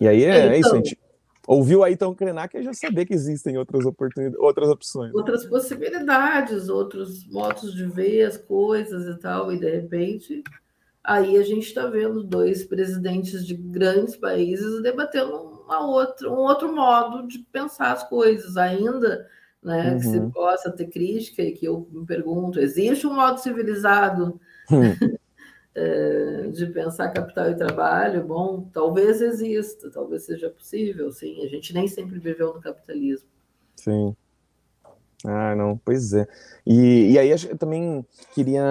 [0.00, 0.98] e aí é, é isso, a então gente
[1.46, 5.14] ouviu aí então Krenak e já saber que existem outras oportunidades, outras opções.
[5.14, 10.42] Outras possibilidades, outros modos de ver as coisas e tal, e de repente
[11.08, 16.70] Aí a gente está vendo dois presidentes de grandes países debatendo uma outra, um outro
[16.74, 19.26] modo de pensar as coisas, ainda
[19.62, 19.98] né, uhum.
[19.98, 24.40] que se possa ter crítica e que eu me pergunto, existe um modo civilizado
[24.70, 25.18] hum.
[25.74, 28.24] é, de pensar capital e trabalho?
[28.24, 31.44] Bom, talvez exista, talvez seja possível, sim.
[31.44, 33.28] A gente nem sempre viveu no capitalismo.
[33.76, 34.14] Sim.
[35.24, 36.26] Ah, não, pois é.
[36.64, 38.62] E, e aí eu também queria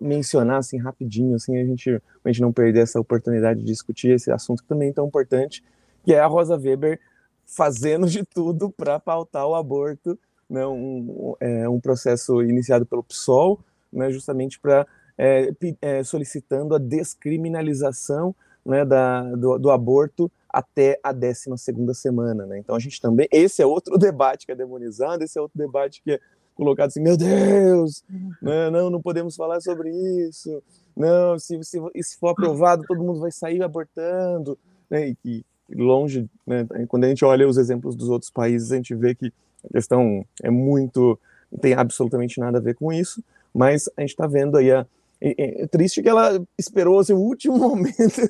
[0.00, 4.30] mencionar assim rapidinho, assim a gente, a gente não perder essa oportunidade de discutir esse
[4.30, 5.64] assunto que também é tão importante,
[6.04, 7.00] que é a Rosa Weber
[7.48, 13.58] fazendo de tudo para pautar o aborto, né, um, é, um processo iniciado pelo PSOL,
[13.92, 18.34] né, justamente para é, é, solicitando a descriminalização
[18.64, 22.58] né, da, do, do, aborto até a 12 segunda semana, né?
[22.58, 26.02] Então a gente também, esse é outro debate que é demonizado, esse é outro debate
[26.02, 26.20] que é
[26.54, 28.04] colocado assim, meu Deus,
[28.42, 30.62] né, não, não podemos falar sobre isso,
[30.96, 34.58] não, se, se for aprovado, todo mundo vai sair abortando,
[34.90, 38.94] né, e longe, né, quando a gente olha os exemplos dos outros países, a gente
[38.94, 39.32] vê que
[39.64, 41.18] a questão é muito,
[41.50, 44.86] não tem absolutamente nada a ver com isso, mas a gente está vendo aí a,
[45.20, 48.20] é, triste que ela esperou assim, o último momento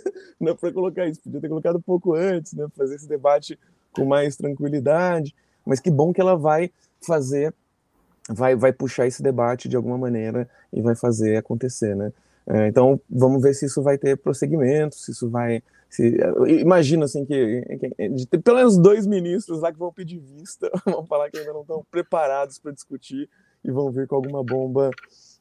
[0.41, 1.21] né, para colocar isso.
[1.23, 3.59] Podia ter colocado um pouco antes, né, fazer esse debate
[3.93, 5.35] com mais tranquilidade.
[5.67, 6.71] Mas que bom que ela vai
[7.07, 7.53] fazer
[8.29, 12.13] vai, vai puxar esse debate de alguma maneira e vai fazer acontecer, né?
[12.51, 15.63] É, então, vamos ver se isso vai ter prosseguimento, se isso vai...
[15.91, 16.17] Se,
[16.61, 21.07] imagina, assim, que, que de pelo menos dois ministros lá que vão pedir vista, vão
[21.07, 23.29] falar que ainda não estão preparados para discutir
[23.65, 24.91] e vão vir com alguma bomba,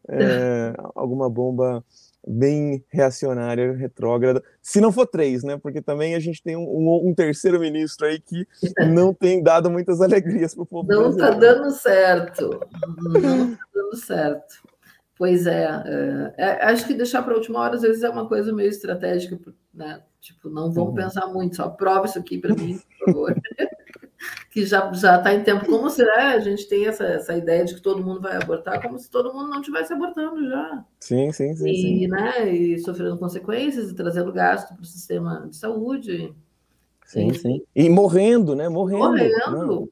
[0.09, 1.83] é, alguma bomba
[2.27, 4.43] bem reacionária, retrógrada.
[4.61, 5.57] Se não for três, né?
[5.57, 8.45] Porque também a gente tem um, um, um terceiro ministro aí que
[8.91, 10.87] não tem dado muitas alegrias para o povo.
[10.89, 12.59] Não está dando certo.
[12.99, 14.76] Não está dando certo.
[15.17, 18.27] Pois é, é, é, acho que deixar para a última hora às vezes é uma
[18.27, 19.39] coisa meio estratégica,
[19.73, 20.03] né?
[20.21, 20.95] Tipo, não vamos uhum.
[20.95, 23.35] pensar muito, só prova isso aqui para mim, por favor.
[24.51, 25.65] que já já está em tempo.
[25.65, 26.31] Como será?
[26.31, 29.33] A gente tem essa, essa ideia de que todo mundo vai abortar, como se todo
[29.33, 30.85] mundo não estivesse abortando já.
[30.99, 31.69] Sim, sim, sim.
[31.69, 32.07] E, sim.
[32.07, 36.33] Né, e sofrendo consequências e trazendo gasto para o sistema de saúde.
[37.05, 37.61] Sim, sim.
[37.75, 38.67] E morrendo, né?
[38.67, 38.99] Morrendo.
[38.99, 39.91] Morrendo.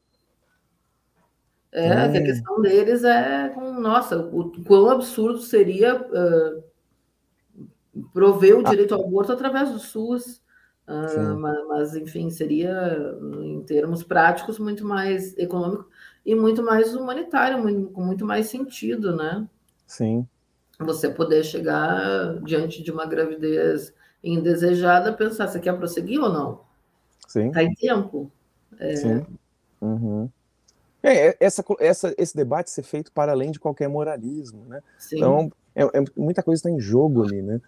[1.77, 6.63] É, é, que a questão deles é, nossa, o quão absurdo seria uh,
[8.13, 8.69] prover o ah.
[8.69, 10.41] direito ao aborto através do SUS.
[10.87, 15.89] Uh, mas, mas, enfim, seria, em termos práticos, muito mais econômico
[16.25, 19.45] e muito mais humanitário, muito, com muito mais sentido, né?
[19.85, 20.25] Sim.
[20.79, 26.61] Você poder chegar diante de uma gravidez indesejada, pensar, você quer prosseguir ou não?
[27.27, 27.47] Sim.
[27.47, 28.31] Está em tempo.
[28.79, 28.95] É...
[28.95, 29.25] Sim.
[29.81, 30.29] Uhum.
[31.05, 34.81] É, é, essa, essa, esse debate ser feito para além de qualquer moralismo, né?
[34.97, 35.17] Sim.
[35.17, 37.61] Então, é, é muita coisa está em jogo ali, né?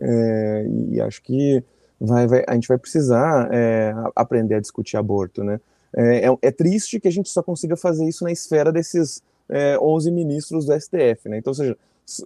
[0.00, 1.62] É, e acho que
[2.00, 5.60] vai, vai, a gente vai precisar é, aprender a discutir aborto, né?
[5.96, 10.10] É, é, triste que a gente só consiga fazer isso na esfera desses é, 11
[10.10, 11.38] ministros do STF, né?
[11.38, 11.76] Então, ou seja,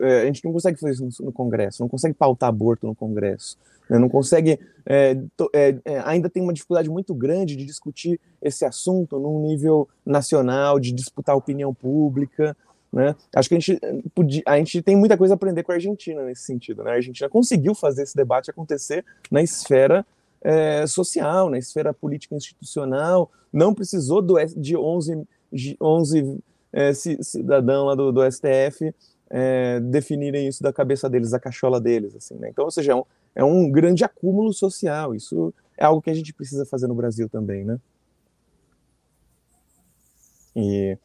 [0.01, 3.99] a gente não consegue fazer isso no Congresso, não consegue pautar aborto no Congresso, né?
[3.99, 8.65] não consegue, é, to, é, é, ainda tem uma dificuldade muito grande de discutir esse
[8.65, 12.57] assunto num nível nacional, de disputar opinião pública,
[12.93, 13.17] né?
[13.35, 13.81] Acho que a gente,
[14.15, 16.85] podia, a gente tem muita coisa a aprender com a Argentina nesse sentido.
[16.85, 16.93] Né?
[16.93, 20.07] A Argentina conseguiu fazer esse debate acontecer na esfera
[20.41, 25.27] é, social, na esfera política institucional, não precisou do, de 11,
[25.81, 26.39] 11
[26.73, 28.95] é, cidadãos lá do, do STF
[29.31, 32.15] é, definirem isso da cabeça deles, da cachola deles.
[32.15, 32.49] Assim, né?
[32.51, 35.15] Então, ou seja, é um, é um grande acúmulo social.
[35.15, 37.79] Isso é algo que a gente precisa fazer no Brasil também, né?
[40.55, 40.97] E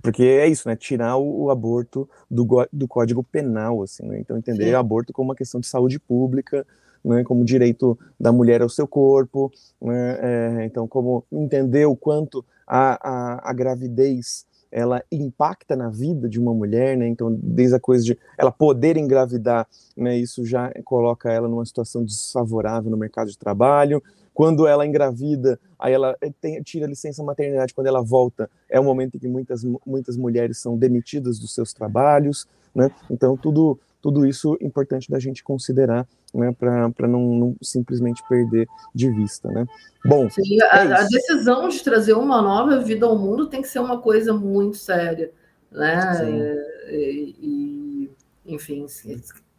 [0.00, 0.76] porque é isso, né?
[0.76, 4.20] Tirar o, o aborto do, do Código Penal, assim, né?
[4.20, 4.72] Então entender Sim.
[4.72, 6.66] o aborto como uma questão de saúde pública,
[7.04, 7.24] né?
[7.24, 10.18] Como direito da mulher ao seu corpo, né?
[10.20, 16.38] É, então como entender o quanto a, a, a gravidez ela impacta na vida de
[16.38, 17.08] uma mulher, né?
[17.08, 19.66] Então, desde a coisa de ela poder engravidar,
[19.96, 20.16] né?
[20.16, 24.02] Isso já coloca ela numa situação desfavorável no mercado de trabalho.
[24.34, 27.74] Quando ela engravida, aí ela tem, tira a licença maternidade.
[27.74, 31.72] Quando ela volta, é o momento em que muitas, muitas mulheres são demitidas dos seus
[31.72, 32.90] trabalhos, né?
[33.10, 38.68] Então, tudo tudo isso é importante da gente considerar, né, para não, não, simplesmente perder
[38.94, 39.66] de vista, né?
[40.04, 43.68] Bom, Sim, a, é a, decisão de trazer uma nova vida ao mundo tem que
[43.68, 45.32] ser uma coisa muito séria,
[45.70, 46.56] né?
[46.88, 48.10] E, e,
[48.46, 48.86] enfim,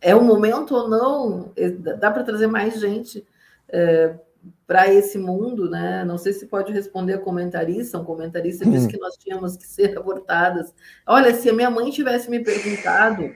[0.01, 1.51] é o momento ou não?
[1.99, 3.25] Dá para trazer mais gente
[3.67, 4.15] é,
[4.65, 6.05] para esse mundo, né?
[6.05, 7.99] Não sei se pode responder a comentarista.
[7.99, 8.71] Um comentarista hum.
[8.71, 10.73] disse que nós tínhamos que ser abortadas.
[11.05, 13.29] Olha, se a minha mãe tivesse me perguntado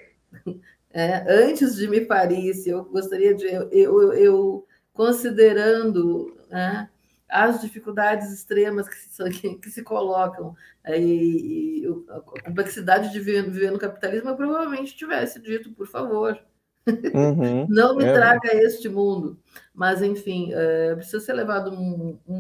[0.94, 3.46] é, antes de me parir, se eu gostaria de.
[3.46, 6.88] Eu, eu, eu considerando né,
[7.28, 13.20] as dificuldades extremas que se, que, que se colocam é, e, e, a complexidade de
[13.20, 16.40] viver, viver, no capitalismo, eu provavelmente tivesse dito, por favor,
[16.88, 18.14] uhum, não me é.
[18.14, 19.40] traga este mundo.
[19.74, 21.72] Mas, enfim, é, precisa ser levado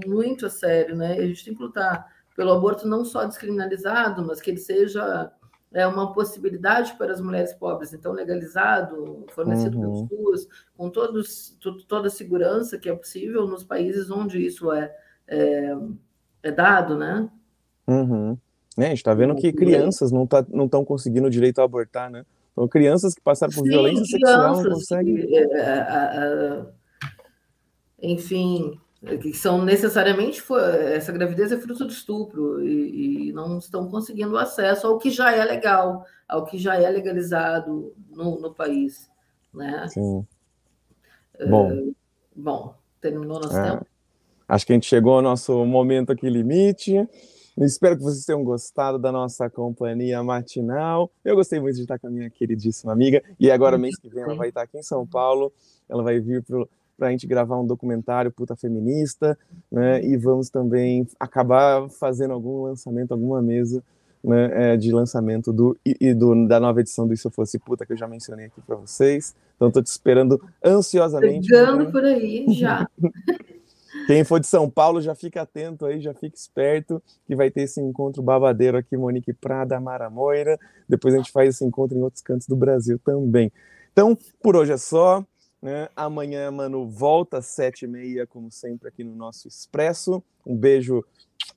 [0.05, 1.13] muito a sério, né?
[1.13, 5.31] A gente tem que lutar pelo aborto não só descriminalizado, mas que ele seja
[5.73, 10.07] é uma possibilidade para as mulheres pobres, então legalizado, fornecido uhum.
[10.07, 11.57] pelos SUS, com todos,
[11.87, 14.93] toda a segurança que é possível nos países onde isso é,
[15.27, 15.75] é,
[16.43, 17.29] é dado, né?
[17.87, 18.37] Uhum.
[18.77, 21.63] É, a gente está vendo que crianças não tá, não estão conseguindo o direito a
[21.63, 22.25] abortar, né?
[22.51, 25.15] Então, crianças que passaram por Sim, violência sexual não conseguem.
[25.15, 26.65] Que, é, é,
[28.01, 28.79] enfim,
[29.21, 30.41] que são necessariamente
[30.93, 35.35] essa gravidez é fruto do estupro e, e, não estão conseguindo acesso ao que já
[35.35, 39.09] é legal, ao que já é legalizado no, no país,
[39.53, 39.85] né?
[39.89, 40.25] Sim.
[41.49, 41.95] Bom, uh,
[42.33, 43.85] bom, terminou nosso é, tempo.
[44.47, 47.07] Acho que a gente chegou ao nosso momento aqui limite.
[47.57, 51.11] Espero que vocês tenham gostado da nossa companhia matinal.
[51.23, 53.21] Eu gostei muito de estar com a minha queridíssima amiga.
[53.39, 55.53] E agora, mês que vem, ela vai estar aqui em São Paulo.
[55.87, 56.65] Ela vai vir para
[56.97, 59.37] para a gente gravar um documentário puta feminista,
[59.71, 60.03] né?
[60.03, 63.83] E vamos também acabar fazendo algum lançamento, alguma mesa
[64.23, 67.93] né, é, de lançamento do, e, do, da nova edição do Isso Fosse Puta, que
[67.93, 69.35] eu já mencionei aqui para vocês.
[69.55, 71.47] Então, estou te esperando ansiosamente.
[71.47, 72.87] Chegando por aí, já.
[74.07, 77.61] Quem for de São Paulo, já fica atento aí, já fica esperto, que vai ter
[77.61, 80.59] esse encontro babadeiro aqui, Monique Prada, Mara Moira.
[80.89, 83.51] Depois a gente faz esse encontro em outros cantos do Brasil também.
[83.91, 85.23] Então, por hoje é só.
[85.63, 85.87] Né?
[85.95, 90.21] Amanhã, mano, volta às sete e meia, como sempre, aqui no nosso Expresso.
[90.45, 91.05] Um beijo,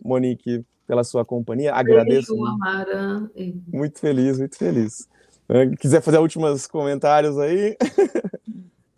[0.01, 1.75] Monique, pela sua companhia.
[1.75, 2.33] Agradeço.
[2.33, 3.29] Beijo, Amara.
[3.67, 5.09] Muito feliz, muito feliz.
[5.49, 5.75] Né?
[5.81, 7.77] Quiser fazer últimos comentários aí?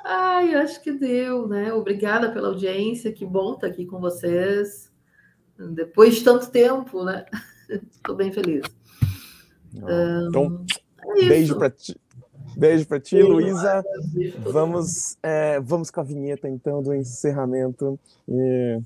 [0.04, 1.72] Ai, acho que deu, né?
[1.72, 4.92] Obrigada pela audiência, que bom estar aqui com vocês.
[5.58, 7.24] Depois de tanto tempo, né?
[7.66, 8.62] Estou bem feliz.
[9.74, 10.66] Então,
[11.16, 11.98] é beijo para ti.
[12.58, 13.84] Beijo para ti, Luísa.
[14.40, 17.96] Vamos, é, vamos com a vinheta então do encerramento.
[18.28, 18.80] E...